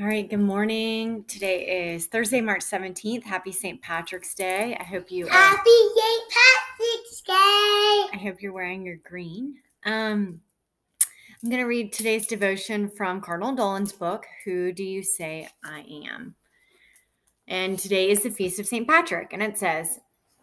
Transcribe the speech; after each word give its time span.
All 0.00 0.06
right, 0.06 0.28
good 0.28 0.38
morning. 0.38 1.22
Today 1.28 1.92
is 1.92 2.06
Thursday, 2.06 2.40
March 2.40 2.62
17th. 2.62 3.24
Happy 3.24 3.52
St. 3.52 3.80
Patrick's 3.82 4.34
Day. 4.34 4.74
I 4.80 4.84
hope 4.84 5.10
you 5.10 5.26
are, 5.26 5.30
Happy 5.30 5.70
St. 5.94 6.22
Patrick's 6.30 7.20
Day! 7.20 7.34
I 7.34 8.18
hope 8.22 8.40
you're 8.40 8.54
wearing 8.54 8.86
your 8.86 8.96
green. 8.96 9.56
Um 9.84 10.40
I'm 11.42 11.50
going 11.50 11.60
to 11.60 11.66
read 11.66 11.92
today's 11.92 12.26
devotion 12.26 12.88
from 12.88 13.20
Cardinal 13.20 13.54
Dolan's 13.54 13.92
book, 13.92 14.24
Who 14.44 14.72
Do 14.72 14.82
You 14.84 15.02
Say 15.02 15.48
I 15.62 15.84
Am? 16.08 16.36
And 17.48 17.78
today 17.78 18.10
is 18.10 18.22
the 18.22 18.30
feast 18.30 18.60
of 18.60 18.66
St. 18.66 18.88
Patrick, 18.88 19.32
and 19.34 19.42
it 19.42 19.58
says 19.58 20.00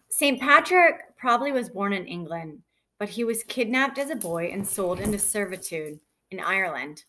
St. 0.10 0.40
Patrick 0.40 1.18
probably 1.18 1.54
was 1.54 1.70
born 1.70 1.94
in 1.94 2.06
England, 2.06 2.60
but 3.00 3.10
he 3.10 3.24
was 3.24 3.44
kidnapped 3.44 3.98
as 3.98 4.12
a 4.12 4.16
boy 4.16 4.52
and 4.54 4.68
sold 4.68 5.00
into 5.00 5.18
servitude 5.18 6.00
in 6.30 6.40
Ireland. 6.40 7.04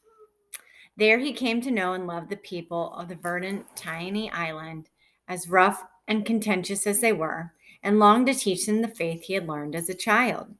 There 0.96 1.18
he 1.18 1.32
came 1.32 1.60
to 1.62 1.70
know 1.70 1.94
and 1.94 2.06
love 2.06 2.28
the 2.28 2.36
people 2.36 2.92
of 2.94 3.08
the 3.08 3.14
verdant, 3.14 3.66
tiny 3.74 4.30
island, 4.30 4.88
as 5.28 5.48
rough 5.48 5.84
and 6.06 6.26
contentious 6.26 6.86
as 6.86 7.00
they 7.00 7.12
were, 7.12 7.52
and 7.82 7.98
longed 7.98 8.26
to 8.26 8.34
teach 8.34 8.66
them 8.66 8.82
the 8.82 8.88
faith 8.88 9.22
he 9.22 9.34
had 9.34 9.48
learned 9.48 9.74
as 9.74 9.88
a 9.88 9.94
child. 9.94 10.54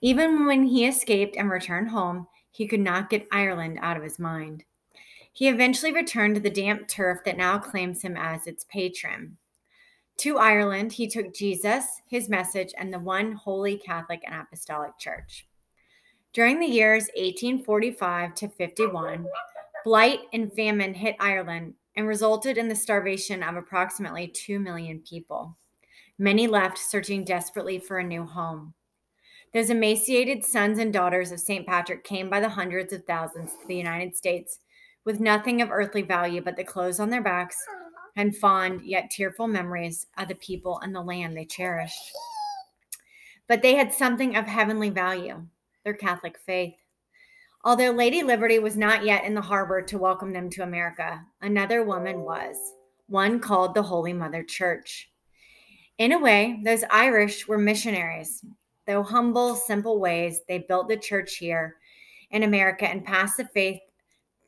Even 0.00 0.46
when 0.46 0.64
he 0.64 0.86
escaped 0.86 1.36
and 1.36 1.50
returned 1.50 1.90
home, 1.90 2.26
he 2.50 2.66
could 2.66 2.80
not 2.80 3.10
get 3.10 3.28
Ireland 3.32 3.78
out 3.80 3.96
of 3.96 4.02
his 4.02 4.18
mind. 4.18 4.64
He 5.32 5.48
eventually 5.48 5.92
returned 5.92 6.36
to 6.36 6.40
the 6.40 6.50
damp 6.50 6.86
turf 6.86 7.18
that 7.24 7.36
now 7.36 7.58
claims 7.58 8.02
him 8.02 8.16
as 8.16 8.46
its 8.46 8.64
patron. 8.64 9.36
To 10.18 10.38
Ireland, 10.38 10.92
he 10.92 11.08
took 11.08 11.34
Jesus, 11.34 12.00
his 12.06 12.28
message, 12.28 12.72
and 12.78 12.92
the 12.92 13.00
one 13.00 13.32
holy 13.32 13.76
Catholic 13.76 14.22
and 14.24 14.34
Apostolic 14.34 14.96
Church. 14.98 15.46
During 16.34 16.58
the 16.58 16.66
years 16.66 17.04
1845 17.14 18.34
to 18.34 18.48
51, 18.48 19.24
blight 19.84 20.18
and 20.32 20.52
famine 20.52 20.92
hit 20.92 21.14
Ireland 21.20 21.74
and 21.94 22.08
resulted 22.08 22.58
in 22.58 22.66
the 22.66 22.74
starvation 22.74 23.40
of 23.44 23.54
approximately 23.54 24.26
2 24.26 24.58
million 24.58 25.00
people. 25.08 25.56
Many 26.18 26.48
left 26.48 26.76
searching 26.76 27.22
desperately 27.22 27.78
for 27.78 27.98
a 27.98 28.04
new 28.04 28.24
home. 28.24 28.74
Those 29.52 29.70
emaciated 29.70 30.44
sons 30.44 30.80
and 30.80 30.92
daughters 30.92 31.30
of 31.30 31.38
St. 31.38 31.64
Patrick 31.68 32.02
came 32.02 32.28
by 32.28 32.40
the 32.40 32.48
hundreds 32.48 32.92
of 32.92 33.04
thousands 33.04 33.52
to 33.52 33.68
the 33.68 33.76
United 33.76 34.16
States 34.16 34.58
with 35.04 35.20
nothing 35.20 35.62
of 35.62 35.70
earthly 35.70 36.02
value 36.02 36.42
but 36.42 36.56
the 36.56 36.64
clothes 36.64 36.98
on 36.98 37.10
their 37.10 37.22
backs 37.22 37.56
and 38.16 38.36
fond 38.36 38.82
yet 38.82 39.08
tearful 39.08 39.46
memories 39.46 40.08
of 40.18 40.26
the 40.26 40.34
people 40.34 40.80
and 40.80 40.92
the 40.92 41.00
land 41.00 41.36
they 41.36 41.44
cherished. 41.44 42.10
But 43.46 43.62
they 43.62 43.76
had 43.76 43.94
something 43.94 44.34
of 44.34 44.46
heavenly 44.46 44.90
value 44.90 45.46
their 45.84 45.94
Catholic 45.94 46.38
faith. 46.38 46.74
Although 47.64 47.92
Lady 47.92 48.22
Liberty 48.22 48.58
was 48.58 48.76
not 48.76 49.04
yet 49.04 49.24
in 49.24 49.34
the 49.34 49.40
harbor 49.40 49.80
to 49.82 49.98
welcome 49.98 50.32
them 50.32 50.50
to 50.50 50.62
America, 50.62 51.24
another 51.40 51.82
woman 51.82 52.20
was, 52.20 52.56
one 53.06 53.40
called 53.40 53.74
the 53.74 53.82
Holy 53.82 54.12
Mother 54.12 54.42
Church. 54.42 55.10
In 55.98 56.12
a 56.12 56.18
way, 56.18 56.60
those 56.64 56.84
Irish 56.90 57.46
were 57.46 57.58
missionaries. 57.58 58.44
Though 58.86 59.02
humble, 59.02 59.54
simple 59.54 59.98
ways, 59.98 60.40
they 60.46 60.58
built 60.58 60.88
the 60.88 60.96
church 60.96 61.36
here 61.36 61.76
in 62.30 62.42
America 62.42 62.86
and 62.86 63.04
passed 63.04 63.36
the 63.36 63.46
faith 63.46 63.80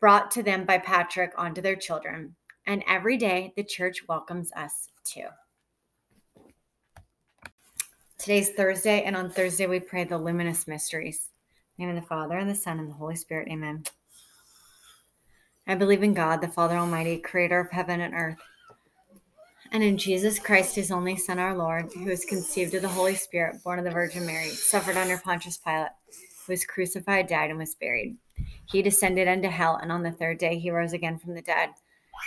brought 0.01 0.31
to 0.33 0.43
them 0.43 0.65
by 0.65 0.79
Patrick 0.79 1.33
onto 1.39 1.63
their 1.63 1.77
children. 1.77 2.35
And 2.67 2.85
every 2.87 3.17
day, 3.17 3.53
the 3.57 3.65
church 3.65 4.03
welcomes 4.09 4.53
us 4.53 4.89
too. 5.05 5.27
Today's 8.27 8.51
Thursday, 8.51 9.05
and 9.05 9.15
on 9.15 9.31
Thursday, 9.31 9.69
we 9.69 9.79
pray 9.79 10.03
the 10.03 10.19
luminous 10.19 10.67
mysteries. 10.67 11.31
In 11.79 11.87
the 11.87 11.93
name 11.93 11.97
of 11.97 12.03
the 12.03 12.09
Father, 12.09 12.37
and 12.37 12.51
the 12.51 12.57
Son, 12.57 12.81
and 12.81 12.91
the 12.91 12.95
Holy 12.95 13.15
Spirit. 13.15 13.47
Amen. 13.49 13.85
I 15.69 15.77
believe 15.77 16.03
in 16.03 16.13
God, 16.13 16.41
the 16.41 16.49
Father 16.49 16.75
Almighty, 16.75 17.19
creator 17.19 17.61
of 17.61 17.71
heaven 17.71 18.01
and 18.01 18.15
earth, 18.15 18.41
and 19.71 19.85
in 19.85 19.97
Jesus 19.97 20.41
Christ, 20.41 20.75
his 20.75 20.91
only 20.91 21.15
Son, 21.15 21.39
our 21.39 21.57
Lord, 21.57 21.93
who 21.93 22.07
was 22.07 22.25
conceived 22.25 22.75
of 22.75 22.83
the 22.83 22.89
Holy 22.89 23.15
Spirit, 23.15 23.63
born 23.63 23.79
of 23.79 23.85
the 23.85 23.93
Virgin 23.93 24.27
Mary, 24.27 24.49
suffered 24.49 24.97
under 24.97 25.19
Pontius 25.19 25.59
Pilate, 25.59 25.93
was 26.49 26.65
crucified, 26.65 27.29
died, 27.29 27.51
and 27.51 27.61
was 27.61 27.77
buried. 27.77 28.17
He 28.65 28.83
descended 28.83 29.29
into 29.29 29.51
hell, 29.51 29.79
and 29.81 29.93
on 29.93 30.03
the 30.03 30.11
third 30.11 30.39
day 30.39 30.59
he 30.59 30.73
rose 30.73 30.93
again 30.93 31.17
from 31.17 31.35
the 31.35 31.43
dead. 31.43 31.71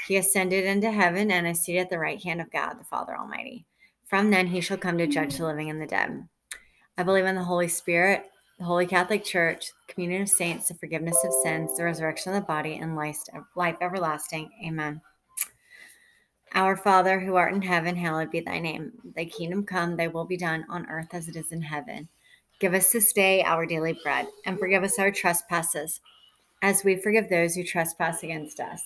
He 0.08 0.16
ascended 0.16 0.64
into 0.64 0.92
heaven 0.92 1.30
and 1.30 1.46
is 1.46 1.60
seated 1.60 1.80
at 1.80 1.90
the 1.90 2.00
right 2.00 2.24
hand 2.24 2.40
of 2.40 2.52
God, 2.52 2.80
the 2.80 2.86
Father 2.86 3.18
Almighty. 3.18 3.66
From 4.10 4.32
then 4.32 4.48
he 4.48 4.60
shall 4.60 4.78
come 4.78 4.98
to 4.98 5.06
judge 5.06 5.38
the 5.38 5.46
living 5.46 5.70
and 5.70 5.80
the 5.80 5.86
dead. 5.86 6.28
I 6.98 7.04
believe 7.04 7.26
in 7.26 7.36
the 7.36 7.44
Holy 7.44 7.68
Spirit, 7.68 8.26
the 8.58 8.66
Holy 8.66 8.88
Catholic 8.88 9.24
Church, 9.24 9.68
the 9.88 9.94
communion 9.94 10.24
of 10.24 10.30
saints, 10.30 10.68
the 10.68 10.74
forgiveness 10.74 11.24
of 11.24 11.32
sins, 11.44 11.78
the 11.78 11.84
resurrection 11.84 12.34
of 12.34 12.42
the 12.42 12.48
body, 12.48 12.78
and 12.78 12.96
life, 12.96 13.78
everlasting. 13.80 14.50
Amen. 14.66 15.00
Our 16.56 16.76
Father, 16.76 17.20
who 17.20 17.36
art 17.36 17.54
in 17.54 17.62
heaven, 17.62 17.96
hallowed 17.96 18.32
be 18.32 18.40
thy 18.40 18.58
name. 18.58 18.94
Thy 19.16 19.26
kingdom 19.26 19.64
come, 19.64 19.96
thy 19.96 20.08
will 20.08 20.26
be 20.26 20.38
done 20.38 20.66
on 20.70 20.88
earth 20.88 21.10
as 21.14 21.28
it 21.28 21.36
is 21.36 21.52
in 21.52 21.62
heaven. 21.62 22.10
Give 22.60 22.74
us 22.74 22.92
this 22.92 23.14
day 23.14 23.44
our 23.44 23.68
daily 23.68 23.96
bread, 24.02 24.28
and 24.48 24.58
forgive 24.58 24.82
us 24.82 24.98
our 24.98 25.12
trespasses, 25.12 26.02
as 26.64 26.84
we 26.84 26.96
forgive 26.96 27.30
those 27.30 27.54
who 27.54 27.64
trespass 27.64 28.24
against 28.24 28.60
us. 28.60 28.82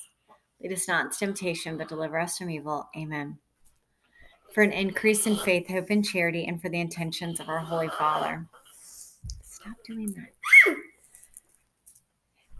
Lead 0.62 0.73
us 0.73 0.89
not 0.89 1.06
into 1.06 1.17
temptation, 1.17 1.78
but 1.78 1.88
deliver 1.88 2.19
us 2.19 2.38
from 2.38 2.50
evil. 2.50 2.89
Amen 2.97 3.39
for 4.53 4.62
an 4.62 4.72
increase 4.72 5.25
in 5.25 5.36
faith, 5.36 5.68
hope, 5.68 5.90
and 5.90 6.06
charity, 6.06 6.46
and 6.46 6.62
for 6.62 6.69
the 6.69 6.80
intentions 6.80 7.40
of 7.40 7.50
our 7.50 7.59
Holy 7.59 7.90
Father. 7.90 8.47
Stop 9.44 9.75
doing 9.86 10.14
that. 10.14 10.78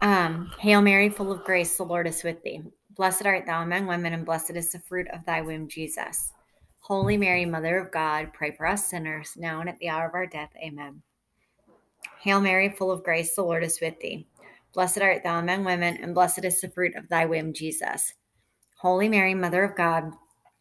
Um, 0.02 0.52
Hail 0.60 0.82
Mary, 0.82 1.10
full 1.10 1.32
of 1.32 1.44
grace, 1.44 1.78
the 1.78 1.84
Lord 1.84 2.08
is 2.08 2.24
with 2.24 2.42
thee. 2.44 2.62
Blessed 2.96 3.26
art 3.26 3.46
thou 3.46 3.62
among 3.62 3.88
women, 3.88 4.14
and 4.14 4.26
blessed 4.26 4.52
is 4.52 4.72
the 4.72 4.80
fruit 4.80 5.08
of 5.14 5.26
thy 5.26 5.42
womb, 5.42 5.68
Jesus. 5.68 6.32
Holy 6.80 7.16
Mary, 7.16 7.46
Mother 7.46 7.78
of 7.78 7.92
God, 7.92 8.34
pray 8.34 8.52
for 8.52 8.66
us 8.66 8.90
sinners, 8.90 9.34
now 9.38 9.62
and 9.62 9.70
at 9.70 9.80
the 9.80 9.90
hour 9.90 10.06
of 10.08 10.14
our 10.14 10.28
death. 10.28 10.52
Amen. 10.62 11.02
Hail 12.20 12.42
Mary, 12.42 12.70
full 12.70 12.92
of 12.92 13.04
grace, 13.04 13.36
the 13.36 13.44
Lord 13.44 13.64
is 13.64 13.80
with 13.80 14.00
thee. 14.02 14.28
Blessed 14.74 15.00
art 15.00 15.24
thou 15.24 15.40
among 15.40 15.64
women, 15.64 15.98
and 16.02 16.14
blessed 16.14 16.44
is 16.44 16.60
the 16.60 16.70
fruit 16.70 16.96
of 16.96 17.08
thy 17.08 17.26
womb, 17.26 17.54
Jesus. 17.54 18.14
Holy 18.78 19.08
Mary, 19.08 19.34
Mother 19.34 19.64
of 19.64 19.78
God, 19.78 20.12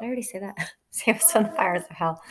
I 0.00 0.04
already 0.04 0.22
say 0.22 0.38
that? 0.38 0.56
Save 0.90 1.16
us 1.16 1.32
from 1.32 1.44
the 1.44 1.50
fires 1.50 1.82
of 1.88 1.96
hell. 1.96 2.22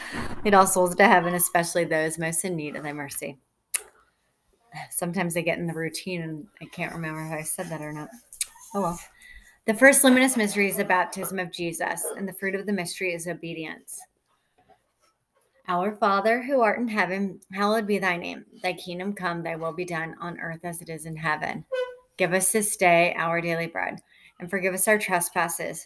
Lead 0.44 0.54
all 0.54 0.68
souls 0.68 0.96
to 0.96 1.08
heaven, 1.08 1.34
especially 1.34 1.86
those 1.86 2.18
most 2.18 2.44
in 2.44 2.56
need 2.56 2.76
of 2.76 2.84
thy 2.84 2.94
mercy. 2.94 3.38
Sometimes 4.92 5.36
I 5.38 5.42
get 5.42 5.60
in 5.60 5.68
the 5.68 5.74
routine 5.74 6.22
and 6.22 6.48
I 6.62 6.66
can't 6.66 6.94
remember 6.94 7.26
if 7.26 7.32
I 7.32 7.42
said 7.42 7.70
that 7.70 7.82
or 7.82 7.94
not. 7.94 8.10
Oh 8.76 8.82
well. 8.82 9.00
The 9.66 9.74
first 9.74 10.04
luminous 10.04 10.36
mystery 10.36 10.70
is 10.70 10.78
the 10.78 10.84
baptism 10.84 11.38
of 11.38 11.52
Jesus, 11.52 12.04
and 12.18 12.28
the 12.28 12.34
fruit 12.34 12.56
of 12.56 12.66
the 12.66 12.74
mystery 12.74 13.14
is 13.14 13.28
obedience. 13.28 14.00
Our 15.68 15.96
Father, 15.96 16.42
who 16.42 16.62
art 16.62 16.80
in 16.80 16.88
heaven, 16.88 17.40
hallowed 17.52 17.86
be 17.86 18.00
thy 18.00 18.18
name. 18.18 18.46
Thy 18.64 18.74
kingdom 18.74 19.14
come, 19.14 19.44
thy 19.44 19.56
will 19.56 19.74
be 19.74 19.86
done 19.86 20.16
on 20.20 20.40
earth 20.40 20.62
as 20.64 20.82
it 20.82 20.90
is 20.90 21.06
in 21.06 21.16
heaven. 21.16 21.64
Give 22.18 22.34
us 22.34 22.52
this 22.52 22.76
day 22.78 23.14
our 23.16 23.42
daily 23.42 23.68
bread, 23.68 24.00
and 24.40 24.50
forgive 24.50 24.74
us 24.74 24.88
our 24.88 24.98
trespasses 24.98 25.86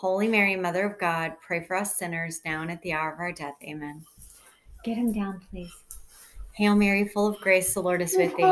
Holy 0.00 0.28
Mary, 0.28 0.56
Mother 0.56 0.86
of 0.86 0.98
God, 0.98 1.34
pray 1.46 1.62
for 1.62 1.76
us 1.76 1.96
sinners 1.96 2.40
now 2.42 2.62
and 2.62 2.70
at 2.70 2.80
the 2.80 2.94
hour 2.94 3.12
of 3.12 3.20
our 3.20 3.32
death. 3.32 3.56
Amen. 3.62 4.02
Get 4.82 4.96
him 4.96 5.12
down, 5.12 5.42
please. 5.50 5.70
Hail 6.54 6.74
Mary, 6.74 7.06
full 7.06 7.26
of 7.26 7.38
grace, 7.42 7.74
the 7.74 7.82
Lord 7.82 8.00
is 8.00 8.16
with 8.16 8.34
thee. 8.34 8.44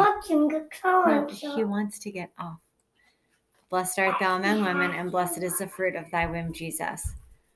No, 1.51 1.57
he 1.57 1.65
wants 1.65 1.99
to 2.01 2.11
get 2.11 2.31
off. 2.39 2.59
Blessed 3.71 3.99
art 3.99 4.17
thou 4.21 4.37
among 4.37 4.63
women, 4.63 4.91
and 4.91 5.11
blessed 5.11 5.43
is 5.43 5.57
the 5.57 5.67
fruit 5.67 5.97
of 5.97 6.11
thy 6.11 6.27
womb, 6.27 6.53
Jesus. 6.53 7.13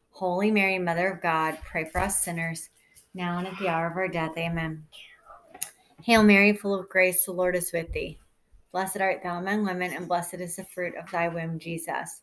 Holy 0.08 0.50
Mary, 0.50 0.78
Mother 0.78 1.12
of 1.12 1.20
God, 1.20 1.58
pray 1.62 1.84
for 1.84 2.00
us 2.00 2.24
sinners, 2.24 2.70
now 3.12 3.36
and 3.36 3.46
at 3.46 3.58
the 3.58 3.68
hour 3.68 3.88
of 3.88 3.96
our 3.98 4.08
death. 4.08 4.32
Amen. 4.38 4.86
Hail 6.02 6.22
Mary, 6.22 6.54
full 6.54 6.74
of 6.74 6.88
grace, 6.88 7.26
the 7.26 7.32
Lord 7.32 7.54
is 7.54 7.74
with 7.74 7.92
thee. 7.92 8.18
Blessed 8.72 9.02
art 9.02 9.22
thou 9.22 9.36
among 9.36 9.66
women, 9.66 9.92
and 9.92 10.08
blessed 10.08 10.40
is 10.40 10.56
the 10.56 10.64
fruit 10.64 10.94
of 10.96 11.10
thy 11.10 11.28
womb, 11.28 11.58
Jesus. 11.58 12.22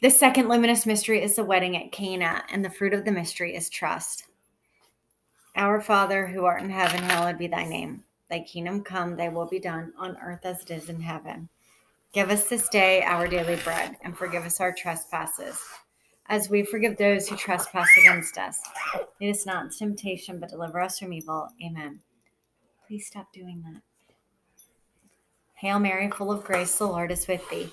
The 0.00 0.10
second 0.10 0.48
luminous 0.48 0.86
mystery 0.86 1.22
is 1.22 1.34
the 1.34 1.44
wedding 1.44 1.76
at 1.76 1.90
Cana, 1.90 2.44
and 2.50 2.64
the 2.64 2.70
fruit 2.70 2.94
of 2.94 3.04
the 3.04 3.10
mystery 3.10 3.56
is 3.56 3.68
trust. 3.68 4.24
Our 5.56 5.80
Father, 5.80 6.28
who 6.28 6.44
art 6.44 6.62
in 6.62 6.70
heaven, 6.70 7.02
hallowed 7.02 7.36
be 7.36 7.48
thy 7.48 7.64
name. 7.64 8.04
Thy 8.30 8.40
kingdom 8.40 8.84
come, 8.84 9.16
thy 9.16 9.28
will 9.28 9.46
be 9.46 9.58
done, 9.58 9.92
on 9.98 10.16
earth 10.22 10.44
as 10.44 10.62
it 10.62 10.70
is 10.70 10.88
in 10.88 11.00
heaven. 11.00 11.48
Give 12.12 12.30
us 12.30 12.48
this 12.48 12.68
day 12.68 13.02
our 13.02 13.26
daily 13.26 13.56
bread, 13.56 13.96
and 14.02 14.16
forgive 14.16 14.44
us 14.44 14.60
our 14.60 14.72
trespasses 14.72 15.60
as 16.28 16.48
we 16.48 16.62
forgive 16.62 16.96
those 16.96 17.28
who 17.28 17.36
trespass 17.36 17.88
against 17.98 18.38
us. 18.38 18.60
Lead 19.20 19.30
us 19.30 19.46
not 19.46 19.72
temptation, 19.72 20.38
but 20.38 20.50
deliver 20.50 20.80
us 20.80 20.98
from 20.98 21.12
evil. 21.12 21.48
Amen. 21.64 22.00
Please 22.86 23.06
stop 23.06 23.32
doing 23.32 23.64
that. 23.66 23.82
Hail 25.54 25.80
Mary, 25.80 26.08
full 26.10 26.30
of 26.30 26.44
grace, 26.44 26.78
the 26.78 26.86
Lord 26.86 27.10
is 27.10 27.26
with 27.26 27.48
thee. 27.50 27.72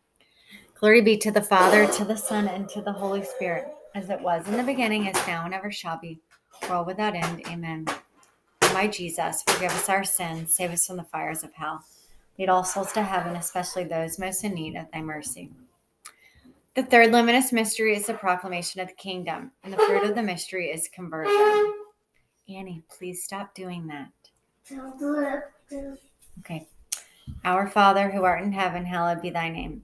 Glory 0.81 1.01
be 1.01 1.15
to 1.15 1.29
the 1.29 1.43
Father, 1.43 1.85
to 1.85 2.03
the 2.03 2.17
Son, 2.17 2.47
and 2.47 2.67
to 2.67 2.81
the 2.81 2.91
Holy 2.91 3.23
Spirit, 3.23 3.67
as 3.93 4.09
it 4.09 4.19
was 4.19 4.47
in 4.47 4.57
the 4.57 4.63
beginning, 4.63 5.05
is 5.05 5.27
now, 5.27 5.45
and 5.45 5.53
ever 5.53 5.71
shall 5.71 5.99
be, 5.99 6.19
world 6.67 6.87
without 6.87 7.13
end. 7.13 7.43
Amen. 7.45 7.85
My 8.73 8.87
Jesus, 8.87 9.43
forgive 9.45 9.69
us 9.73 9.89
our 9.89 10.03
sins, 10.03 10.55
save 10.55 10.71
us 10.71 10.87
from 10.87 10.97
the 10.97 11.03
fires 11.03 11.43
of 11.43 11.53
hell 11.53 11.85
Lead 12.39 12.49
all 12.49 12.63
souls 12.63 12.91
to 12.93 13.03
heaven, 13.03 13.35
especially 13.35 13.83
those 13.83 14.17
most 14.17 14.43
in 14.43 14.55
need 14.55 14.75
of 14.75 14.89
thy 14.91 15.01
mercy. 15.01 15.51
The 16.73 16.81
third 16.81 17.11
luminous 17.11 17.51
mystery 17.51 17.95
is 17.95 18.07
the 18.07 18.15
proclamation 18.15 18.81
of 18.81 18.87
the 18.87 18.95
kingdom, 18.95 19.51
and 19.63 19.71
the 19.71 19.77
fruit 19.77 20.03
of 20.03 20.15
the 20.15 20.23
mystery 20.23 20.71
is 20.71 20.87
conversion. 20.87 21.75
Annie, 22.49 22.81
please 22.89 23.23
stop 23.23 23.53
doing 23.53 23.85
that. 23.85 24.09
Okay. 26.39 26.67
Our 27.45 27.69
Father, 27.69 28.09
who 28.09 28.23
art 28.23 28.41
in 28.41 28.51
heaven, 28.51 28.83
hallowed 28.83 29.21
be 29.21 29.29
thy 29.29 29.49
name. 29.49 29.83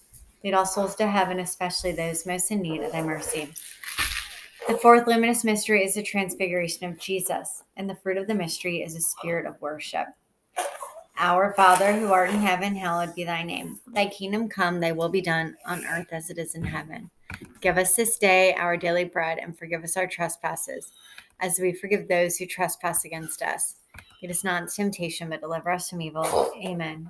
Lead 0.43 0.53
all 0.53 0.65
souls 0.65 0.95
to 0.95 1.07
heaven, 1.07 1.39
especially 1.39 1.91
those 1.91 2.25
most 2.25 2.51
in 2.51 2.61
need 2.61 2.81
of 2.81 2.91
thy 2.91 3.01
mercy. 3.01 3.49
The 4.67 4.77
fourth 4.77 5.07
luminous 5.07 5.43
mystery 5.43 5.83
is 5.83 5.95
the 5.95 6.03
transfiguration 6.03 6.89
of 6.89 6.99
Jesus, 6.99 7.63
and 7.77 7.89
the 7.89 7.95
fruit 7.95 8.17
of 8.17 8.27
the 8.27 8.35
mystery 8.35 8.81
is 8.83 8.95
a 8.95 9.01
spirit 9.01 9.45
of 9.45 9.59
worship. 9.61 10.07
Our 11.17 11.53
Father, 11.53 11.93
who 11.93 12.11
art 12.11 12.29
in 12.29 12.39
heaven, 12.39 12.75
hallowed 12.75 13.13
be 13.13 13.23
thy 13.23 13.43
name. 13.43 13.79
Thy 13.87 14.07
kingdom 14.07 14.49
come, 14.49 14.79
thy 14.79 14.91
will 14.91 15.09
be 15.09 15.21
done 15.21 15.55
on 15.65 15.85
earth 15.85 16.07
as 16.11 16.29
it 16.29 16.37
is 16.37 16.55
in 16.55 16.63
heaven. 16.63 17.09
Give 17.59 17.77
us 17.77 17.95
this 17.95 18.17
day 18.17 18.53
our 18.55 18.77
daily 18.77 19.05
bread, 19.05 19.37
and 19.37 19.57
forgive 19.57 19.83
us 19.83 19.97
our 19.97 20.07
trespasses 20.07 20.91
as 21.39 21.59
we 21.59 21.73
forgive 21.73 22.07
those 22.07 22.37
who 22.37 22.45
trespass 22.45 23.05
against 23.05 23.41
us. 23.41 23.75
Lead 24.21 24.31
us 24.31 24.43
not 24.43 24.63
into 24.63 24.75
temptation, 24.75 25.29
but 25.29 25.41
deliver 25.41 25.69
us 25.69 25.89
from 25.89 26.01
evil. 26.01 26.51
Amen. 26.65 27.09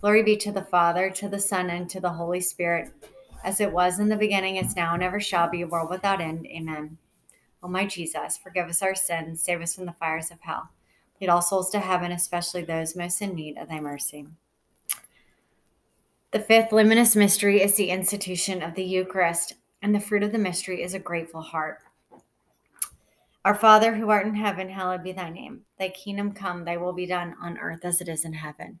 Glory 0.00 0.22
be 0.22 0.34
to 0.38 0.50
the 0.50 0.62
Father, 0.62 1.10
to 1.10 1.28
the 1.28 1.38
Son, 1.38 1.68
and 1.68 1.90
to 1.90 2.00
the 2.00 2.08
Holy 2.08 2.40
Spirit, 2.40 2.90
as 3.44 3.60
it 3.60 3.70
was 3.70 3.98
in 3.98 4.08
the 4.08 4.16
beginning, 4.16 4.56
is 4.56 4.74
now, 4.74 4.94
and 4.94 5.02
ever 5.02 5.20
shall 5.20 5.50
be, 5.50 5.62
world 5.62 5.90
without 5.90 6.22
end. 6.22 6.46
Amen. 6.46 6.96
O 7.62 7.68
my 7.68 7.84
Jesus, 7.84 8.38
forgive 8.38 8.66
us 8.66 8.80
our 8.80 8.94
sins, 8.94 9.42
save 9.42 9.60
us 9.60 9.74
from 9.74 9.84
the 9.84 9.92
fires 9.92 10.30
of 10.30 10.40
hell. 10.40 10.70
Lead 11.20 11.28
all 11.28 11.42
souls 11.42 11.68
to 11.70 11.80
heaven, 11.80 12.12
especially 12.12 12.64
those 12.64 12.96
most 12.96 13.20
in 13.20 13.34
need 13.34 13.58
of 13.58 13.68
thy 13.68 13.78
mercy. 13.78 14.26
The 16.30 16.40
fifth 16.40 16.72
luminous 16.72 17.14
mystery 17.14 17.60
is 17.60 17.74
the 17.74 17.90
institution 17.90 18.62
of 18.62 18.74
the 18.74 18.84
Eucharist, 18.84 19.52
and 19.82 19.94
the 19.94 20.00
fruit 20.00 20.22
of 20.22 20.32
the 20.32 20.38
mystery 20.38 20.82
is 20.82 20.94
a 20.94 20.98
grateful 20.98 21.42
heart. 21.42 21.80
Our 23.44 23.54
Father 23.54 23.94
who 23.94 24.08
art 24.08 24.26
in 24.26 24.34
heaven, 24.34 24.70
hallowed 24.70 25.02
be 25.02 25.12
thy 25.12 25.28
name. 25.28 25.62
Thy 25.78 25.90
kingdom 25.90 26.32
come, 26.32 26.64
thy 26.64 26.78
will 26.78 26.94
be 26.94 27.06
done 27.06 27.34
on 27.42 27.58
earth 27.58 27.84
as 27.84 28.00
it 28.00 28.08
is 28.08 28.24
in 28.24 28.32
heaven. 28.32 28.80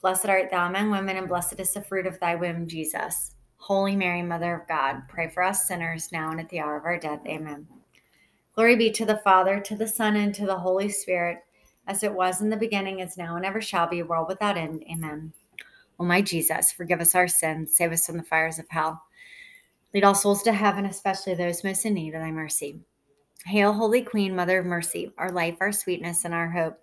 Blessed 0.00 0.26
art 0.26 0.50
thou 0.50 0.66
among 0.66 0.90
women, 0.90 1.18
and 1.18 1.28
blessed 1.28 1.60
is 1.60 1.74
the 1.74 1.82
fruit 1.82 2.06
of 2.06 2.18
thy 2.18 2.34
womb, 2.34 2.66
Jesus. 2.66 3.34
Holy 3.56 3.94
Mary, 3.94 4.22
Mother 4.22 4.54
of 4.54 4.66
God, 4.66 5.02
pray 5.08 5.28
for 5.28 5.42
us 5.42 5.68
sinners 5.68 6.10
now 6.10 6.30
and 6.30 6.40
at 6.40 6.48
the 6.48 6.58
hour 6.58 6.78
of 6.78 6.86
our 6.86 6.98
death. 6.98 7.20
Amen. 7.26 7.66
Glory 8.54 8.76
be 8.76 8.90
to 8.90 9.04
the 9.04 9.18
Father, 9.18 9.60
to 9.60 9.76
the 9.76 9.86
Son, 9.86 10.16
and 10.16 10.34
to 10.34 10.46
the 10.46 10.58
Holy 10.58 10.88
Spirit, 10.88 11.40
as 11.86 12.02
it 12.02 12.14
was 12.14 12.40
in 12.40 12.48
the 12.48 12.56
beginning, 12.56 13.00
is 13.00 13.18
now, 13.18 13.36
and 13.36 13.44
ever 13.44 13.60
shall 13.60 13.86
be, 13.86 14.02
world 14.02 14.28
without 14.28 14.56
end. 14.56 14.82
Amen. 14.90 15.34
O 15.98 16.04
my 16.04 16.22
Jesus, 16.22 16.72
forgive 16.72 17.02
us 17.02 17.14
our 17.14 17.28
sins, 17.28 17.76
save 17.76 17.92
us 17.92 18.06
from 18.06 18.16
the 18.16 18.22
fires 18.22 18.58
of 18.58 18.64
hell. 18.70 19.02
Lead 19.92 20.04
all 20.04 20.14
souls 20.14 20.42
to 20.44 20.52
heaven, 20.52 20.86
especially 20.86 21.34
those 21.34 21.62
most 21.62 21.84
in 21.84 21.92
need 21.92 22.14
of 22.14 22.22
thy 22.22 22.30
mercy. 22.30 22.80
Hail, 23.44 23.74
Holy 23.74 24.00
Queen, 24.00 24.34
Mother 24.34 24.60
of 24.60 24.66
Mercy, 24.66 25.12
our 25.18 25.30
life, 25.30 25.58
our 25.60 25.72
sweetness, 25.72 26.24
and 26.24 26.32
our 26.32 26.48
hope. 26.48 26.78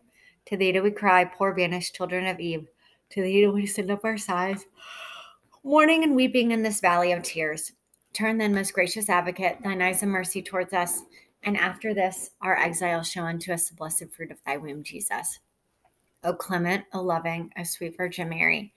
To 0.45 0.57
thee 0.57 0.71
do 0.71 0.83
we 0.83 0.91
cry, 0.91 1.25
poor 1.25 1.53
banished 1.53 1.95
children 1.95 2.27
of 2.27 2.39
Eve. 2.39 2.67
To 3.11 3.21
thee 3.21 3.41
do 3.41 3.51
we 3.51 3.65
send 3.65 3.91
up 3.91 4.03
our 4.03 4.17
sighs, 4.17 4.65
mourning 5.63 6.03
and 6.03 6.15
weeping 6.15 6.51
in 6.51 6.63
this 6.63 6.81
valley 6.81 7.11
of 7.11 7.23
tears. 7.23 7.71
Turn 8.13 8.37
then, 8.37 8.53
most 8.53 8.73
gracious 8.73 9.09
advocate, 9.09 9.59
thine 9.63 9.81
eyes 9.81 10.03
of 10.03 10.09
mercy 10.09 10.41
towards 10.41 10.73
us, 10.73 11.03
and 11.43 11.55
after 11.55 11.93
this 11.93 12.31
our 12.41 12.57
exile 12.57 13.03
show 13.03 13.23
unto 13.23 13.51
us 13.51 13.69
the 13.69 13.75
blessed 13.75 14.05
fruit 14.15 14.31
of 14.31 14.43
thy 14.43 14.57
womb, 14.57 14.83
Jesus. 14.83 15.39
O 16.23 16.33
clement, 16.33 16.83
O 16.93 17.01
loving, 17.01 17.51
O 17.57 17.63
sweet 17.63 17.95
Virgin 17.95 18.29
Mary, 18.29 18.73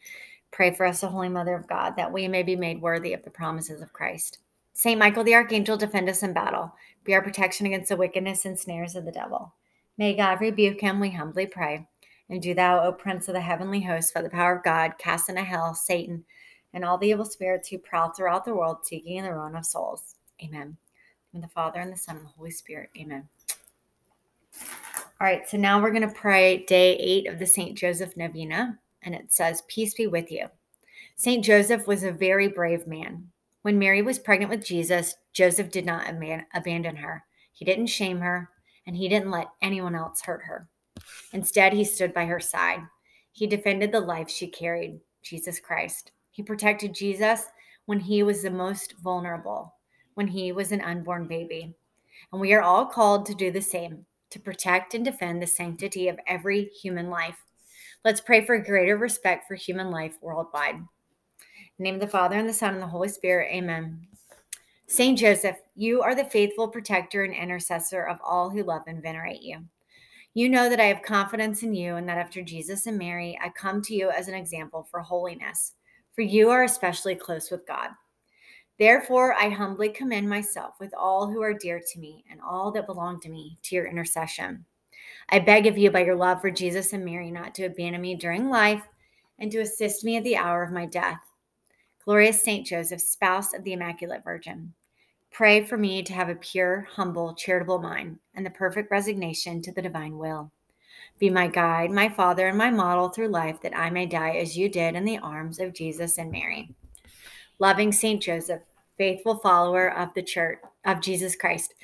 pray 0.53 0.73
for 0.73 0.87
us, 0.87 1.03
O 1.03 1.09
Holy 1.09 1.29
Mother 1.29 1.55
of 1.55 1.66
God, 1.66 1.97
that 1.97 2.12
we 2.12 2.29
may 2.29 2.43
be 2.43 2.55
made 2.55 2.81
worthy 2.81 3.12
of 3.12 3.23
the 3.23 3.31
promises 3.31 3.81
of 3.81 3.93
Christ. 3.93 4.38
Saint 4.73 4.99
Michael 4.99 5.25
the 5.25 5.35
Archangel, 5.35 5.77
defend 5.77 6.09
us 6.09 6.23
in 6.23 6.33
battle. 6.33 6.73
Be 7.05 7.14
our 7.14 7.23
protection 7.23 7.66
against 7.66 7.88
the 7.88 7.97
wickedness 7.97 8.45
and 8.45 8.59
snares 8.59 8.95
of 8.95 9.05
the 9.05 9.12
devil. 9.12 9.55
May 9.99 10.14
God 10.14 10.40
rebuke 10.40 10.81
him, 10.81 11.01
we 11.01 11.11
humbly 11.11 11.47
pray. 11.47 11.87
And 12.31 12.40
do 12.40 12.55
thou, 12.55 12.83
O 12.85 12.93
Prince 12.93 13.29
of 13.29 13.35
the 13.35 13.40
heavenly 13.40 13.83
host, 13.83 14.14
by 14.14 14.23
the 14.23 14.31
power 14.31 14.57
of 14.57 14.64
God, 14.64 14.93
cast 14.99 15.29
into 15.29 15.43
hell 15.43 15.75
Satan 15.75 16.25
and 16.73 16.85
all 16.85 16.97
the 16.97 17.09
evil 17.09 17.25
spirits 17.25 17.69
who 17.69 17.79
prowl 17.79 18.11
throughout 18.11 18.45
the 18.45 18.55
world 18.55 18.79
seeking 18.85 19.23
the 19.23 19.35
ruin 19.35 19.57
of 19.57 19.66
souls. 19.66 20.14
Amen. 20.43 20.77
In 21.35 21.40
the 21.40 21.49
Father 21.49 21.81
and 21.81 21.93
the 21.93 21.97
Son 21.97 22.16
and 22.16 22.25
the 22.25 22.31
Holy 22.31 22.53
Spirit. 22.53 22.90
Amen. 22.97 23.29
All 25.21 25.27
right, 25.27 25.49
so 25.49 25.59
now 25.59 25.81
we're 25.81 25.90
going 25.90 26.09
to 26.09 26.14
pray 26.14 26.64
day 26.64 26.97
eight 26.97 27.27
of 27.27 27.38
the 27.38 27.47
St. 27.47 27.77
Joseph 27.77 28.16
Novena, 28.16 28.79
and 29.03 29.14
it 29.14 29.33
says, 29.33 29.64
Peace 29.69 29.95
be 29.95 30.07
with 30.07 30.31
you. 30.31 30.47
St. 31.16 31.45
Joseph 31.45 31.87
was 31.87 32.05
a 32.05 32.12
very 32.12 32.49
brave 32.49 32.87
man. 32.87 33.29
When 33.62 33.79
Mary 33.79 34.01
was 34.01 34.19
pregnant 34.19 34.51
with 34.51 34.64
Jesus, 34.64 35.16
Joseph 35.33 35.71
did 35.71 35.85
not 35.85 36.09
abandon 36.55 36.97
her. 36.97 37.25
He 37.53 37.64
didn't 37.64 37.88
shame 37.88 38.21
her, 38.21 38.49
and 38.87 38.97
he 38.97 39.09
didn't 39.09 39.31
let 39.31 39.49
anyone 39.61 39.95
else 39.95 40.23
hurt 40.23 40.43
her. 40.45 40.69
Instead, 41.33 41.73
he 41.73 41.85
stood 41.85 42.13
by 42.13 42.27
her 42.27 42.41
side. 42.41 42.81
He 43.33 43.47
defended 43.47 43.93
the 43.93 44.01
life 44.01 44.29
she 44.29 44.47
carried, 44.47 45.01
Jesus 45.23 45.61
Christ. 45.61 46.13
He 46.31 46.43
protected 46.43 46.95
Jesus 46.95 47.47
when 47.87 48.01
he 48.01 48.23
was 48.23 48.43
the 48.43 48.51
most 48.51 48.95
vulnerable, 49.03 49.75
when 50.15 50.29
he 50.29 50.53
was 50.53 50.73
an 50.73 50.81
unborn 50.81 51.27
baby. 51.27 51.75
And 52.33 52.41
we 52.41 52.53
are 52.53 52.63
all 52.63 52.87
called 52.87 53.27
to 53.27 53.35
do 53.35 53.51
the 53.51 53.61
same, 53.61 54.05
to 54.31 54.39
protect 54.41 54.95
and 54.95 55.05
defend 55.05 55.43
the 55.43 55.47
sanctity 55.47 56.09
of 56.09 56.19
every 56.27 56.67
human 56.67 57.11
life. 57.11 57.37
Let's 58.05 58.21
pray 58.21 58.45
for 58.45 58.59
greater 58.59 58.97
respect 58.97 59.47
for 59.47 59.55
human 59.55 59.91
life 59.91 60.17
worldwide. 60.21 60.77
name 61.79 61.95
of 61.95 62.01
the 62.01 62.09
Father, 62.09 62.37
and 62.37 62.49
the 62.49 62.53
Son, 62.53 62.75
and 62.75 62.83
the 62.83 62.87
Holy 62.87 63.09
Spirit. 63.09 63.53
Amen. 63.53 64.07
Saint 64.87 65.19
Joseph, 65.19 65.57
you 65.77 66.03
are 66.03 66.15
the 66.15 66.25
faithful 66.25 66.69
protector 66.69 67.23
and 67.23 67.35
intercessor 67.35 68.03
of 68.03 68.19
all 68.25 68.51
who 68.51 68.63
love 68.63 68.83
and 68.87 69.03
venerate 69.03 69.43
you. 69.43 69.65
You 70.35 70.49
know 70.49 70.69
that 70.69 70.79
I 70.79 70.85
have 70.85 71.03
confidence 71.03 71.64
in 71.64 71.75
you, 71.75 71.97
and 71.97 72.09
that 72.09 72.19
after 72.19 72.40
Jesus 72.40 72.87
and 72.87 72.97
Mary, 72.97 73.38
I 73.43 73.49
come 73.49 73.83
to 73.83 73.95
you 73.95 74.11
as 74.11 74.29
an 74.29 74.35
example 74.35 74.87
for 74.88 75.01
holiness, 75.01 75.73
for 76.12 76.23
you 76.23 76.51
are 76.51 76.62
especially 76.62 77.16
close 77.16 77.51
with 77.51 77.66
God. 77.66 77.90
Therefore, 78.79 79.35
I 79.35 79.49
humbly 79.49 79.88
commend 79.88 80.29
myself 80.29 80.75
with 80.79 80.95
all 80.97 81.27
who 81.27 81.43
are 81.43 81.53
dear 81.53 81.83
to 81.93 81.99
me 81.99 82.25
and 82.31 82.40
all 82.40 82.71
that 82.73 82.87
belong 82.87 83.21
to 83.21 83.29
me 83.29 83.59
to 83.62 83.75
your 83.75 83.87
intercession. 83.87 84.64
I 85.29 85.40
beg 85.40 85.66
of 85.66 85.77
you, 85.77 85.90
by 85.90 86.05
your 86.05 86.16
love 86.16 86.40
for 86.40 86.51
Jesus 86.51 86.93
and 86.93 87.05
Mary, 87.05 87.31
not 87.31 87.55
to 87.57 87.64
abandon 87.64 88.01
me 88.01 88.14
during 88.14 88.49
life 88.49 88.83
and 89.38 89.51
to 89.53 89.61
assist 89.61 90.05
me 90.05 90.16
at 90.16 90.25
the 90.25 90.37
hour 90.37 90.62
of 90.62 90.73
my 90.73 90.87
death. 90.87 91.21
Glorious 92.05 92.43
Saint 92.43 92.66
Joseph, 92.66 93.01
spouse 93.01 93.53
of 93.53 93.64
the 93.64 93.73
Immaculate 93.73 94.25
Virgin, 94.25 94.73
Pray 95.31 95.64
for 95.64 95.79
me 95.79 96.03
to 96.03 96.12
have 96.12 96.29
a 96.29 96.35
pure, 96.35 96.87
humble, 96.90 97.35
charitable 97.35 97.81
mind 97.81 98.19
and 98.35 98.45
the 98.45 98.51
perfect 98.51 98.90
resignation 98.90 99.62
to 99.62 99.73
the 99.73 99.83
divine 99.83 100.19
will. 100.19 100.51
Be 101.19 101.31
my 101.31 101.47
guide, 101.47 101.90
my 101.90 102.09
father, 102.09 102.49
and 102.49 102.59
my 102.59 102.71
model 102.71 103.09
through 103.09 103.29
life 103.29 103.61
that 103.62 103.77
I 103.77 103.90
may 103.90 104.07
die 104.07 104.37
as 104.37 104.57
you 104.59 104.69
did 104.69 104.97
in 104.97 105.05
the 105.05 105.19
arms 105.19 105.61
of 105.61 105.73
Jesus 105.73 106.19
and 106.19 106.31
Mary. 106.31 106.75
Loving 107.59 107.93
Saint 107.93 108.23
Joseph, 108.23 108.62
faithful 108.99 109.37
follower 109.37 109.97
of 109.97 110.12
the 110.14 110.23
church 110.23 110.59
of 110.85 111.01
Jesus 111.01 111.37
Christ, 111.37 111.75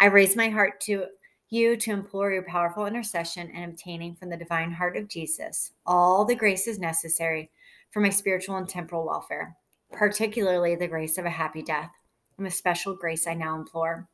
I 0.00 0.06
raise 0.06 0.34
my 0.34 0.48
heart 0.48 0.80
to 0.82 1.06
you 1.48 1.76
to 1.76 1.92
implore 1.92 2.32
your 2.32 2.42
powerful 2.42 2.86
intercession 2.86 3.50
and 3.54 3.72
obtaining 3.72 4.16
from 4.16 4.30
the 4.30 4.36
divine 4.36 4.72
heart 4.72 4.96
of 4.96 5.08
Jesus 5.08 5.72
all 5.86 6.24
the 6.24 6.34
graces 6.34 6.78
necessary 6.78 7.50
for 7.92 8.00
my 8.00 8.10
spiritual 8.10 8.56
and 8.56 8.68
temporal 8.68 9.06
welfare, 9.06 9.56
particularly 9.92 10.74
the 10.74 10.88
grace 10.88 11.18
of 11.18 11.24
a 11.24 11.30
happy 11.30 11.62
death 11.62 11.90
and 12.36 12.44
with 12.44 12.54
special 12.54 12.94
grace, 12.94 13.26
I 13.26 13.34
now 13.34 13.56
implore. 13.56 14.08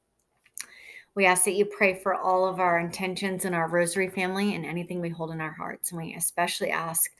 We 1.14 1.26
ask 1.26 1.44
that 1.44 1.54
you 1.54 1.66
pray 1.66 2.00
for 2.00 2.14
all 2.14 2.46
of 2.46 2.58
our 2.58 2.78
intentions 2.78 3.44
in 3.44 3.52
our 3.52 3.68
rosary 3.68 4.08
family 4.08 4.54
and 4.54 4.64
anything 4.64 5.00
we 5.00 5.11
hold 5.11 5.30
in 5.30 5.40
our 5.40 5.52
hearts. 5.52 5.92
And 5.92 6.00
we 6.00 6.14
especially 6.14 6.70
ask 6.70 7.11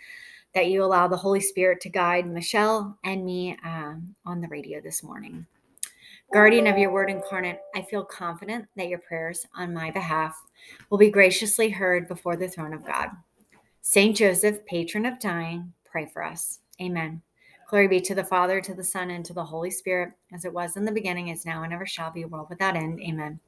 that 0.55 0.69
you 0.69 0.83
allow 0.83 1.09
the 1.09 1.17
Holy 1.17 1.41
Spirit 1.41 1.81
to 1.83 1.89
guide 1.89 2.27
Michelle 2.27 2.99
and 3.05 3.25
me 3.25 3.57
um, 3.65 4.15
on 4.25 4.41
the 4.41 4.49
radio 4.49 4.81
this 4.81 5.03
morning. 5.03 5.47
Guardian 6.33 6.67
of 6.67 6.79
your 6.79 6.91
word 6.91 7.11
incarnate, 7.11 7.61
I 7.75 7.83
feel 7.83 8.05
confident 8.05 8.67
that 8.77 8.89
your 8.89 9.01
prayers 9.01 9.45
on 9.55 9.75
my 9.75 9.91
behalf 9.91 10.35
will 10.89 10.97
be 10.97 11.11
graciously 11.11 11.69
heard 11.69 12.09
before 12.09 12.37
the 12.37 12.49
throne 12.49 12.73
of 12.73 12.87
God. 12.87 13.11
Saint 13.83 14.17
Joseph, 14.17 14.65
patron 14.65 15.05
of 15.05 15.21
dying, 15.21 15.75
pray 15.85 16.07
for 16.07 16.25
us. 16.25 16.61
Amen. 16.81 17.21
Glory 17.73 17.89
be 17.89 18.03
to 18.03 18.15
the 18.15 18.23
Father, 18.23 18.61
to 18.61 18.75
the 18.75 18.85
Son, 18.85 19.11
and 19.11 19.25
to 19.25 19.33
the 19.33 19.43
Holy 19.43 19.71
Spirit, 19.71 20.13
as 20.31 20.45
it 20.45 20.53
was 20.53 20.77
in 20.77 20.85
the 20.85 20.93
beginning, 20.93 21.29
is 21.29 21.47
now, 21.47 21.63
and 21.63 21.73
ever 21.73 21.87
shall 21.87 22.11
be, 22.11 22.27
world 22.27 22.49
without 22.51 22.77
end. 22.77 23.01
Amen. 23.01 23.41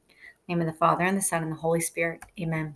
name 0.48 0.62
of 0.62 0.66
the 0.66 0.72
Father, 0.72 1.04
and 1.04 1.18
the 1.18 1.20
Son, 1.20 1.42
and 1.42 1.52
the 1.52 1.56
Holy 1.56 1.82
Spirit. 1.82 2.22
Amen. 2.40 2.74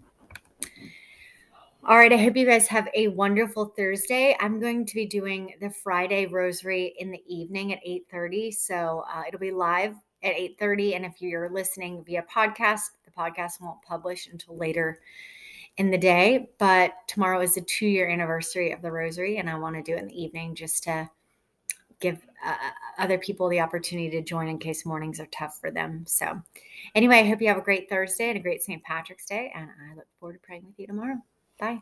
All 1.84 1.96
right, 1.96 2.12
I 2.12 2.18
hope 2.18 2.36
you 2.36 2.44
guys 2.44 2.66
have 2.66 2.86
a 2.94 3.08
wonderful 3.08 3.64
Thursday. 3.64 4.36
I'm 4.38 4.60
going 4.60 4.84
to 4.84 4.94
be 4.94 5.06
doing 5.06 5.54
the 5.58 5.70
Friday 5.70 6.26
rosary 6.26 6.94
in 6.98 7.10
the 7.10 7.22
evening 7.26 7.72
at 7.72 7.82
8:30, 7.82 8.52
so 8.52 9.06
uh, 9.10 9.22
it'll 9.26 9.40
be 9.40 9.50
live 9.50 9.94
at 10.22 10.34
8:30 10.34 10.96
and 10.96 11.06
if 11.06 11.22
you're 11.22 11.48
listening 11.48 12.04
via 12.04 12.26
podcast, 12.30 12.90
the 13.06 13.10
podcast 13.10 13.62
won't 13.62 13.80
publish 13.80 14.28
until 14.30 14.54
later 14.58 15.00
in 15.78 15.90
the 15.90 15.96
day, 15.96 16.50
but 16.58 16.92
tomorrow 17.06 17.40
is 17.40 17.54
the 17.54 17.62
2-year 17.62 18.06
anniversary 18.10 18.70
of 18.70 18.82
the 18.82 18.92
rosary 18.92 19.38
and 19.38 19.48
I 19.48 19.58
want 19.58 19.76
to 19.76 19.82
do 19.82 19.96
it 19.96 20.02
in 20.02 20.08
the 20.08 20.22
evening 20.22 20.54
just 20.54 20.82
to 20.82 21.08
give 22.00 22.20
uh, 22.44 22.54
other 22.98 23.18
people 23.18 23.48
the 23.48 23.60
opportunity 23.60 24.10
to 24.10 24.22
join 24.22 24.48
in 24.48 24.58
case 24.58 24.86
mornings 24.86 25.20
are 25.20 25.26
tough 25.26 25.58
for 25.60 25.70
them. 25.70 26.04
So, 26.06 26.40
anyway, 26.94 27.18
I 27.18 27.28
hope 27.28 27.40
you 27.40 27.48
have 27.48 27.58
a 27.58 27.62
great 27.62 27.88
Thursday 27.88 28.28
and 28.28 28.38
a 28.38 28.42
great 28.42 28.62
St. 28.62 28.82
Patrick's 28.82 29.26
Day, 29.26 29.52
and 29.54 29.68
I 29.90 29.94
look 29.94 30.06
forward 30.20 30.34
to 30.34 30.38
praying 30.40 30.64
with 30.66 30.78
you 30.78 30.86
tomorrow. 30.86 31.16
Bye. 31.58 31.80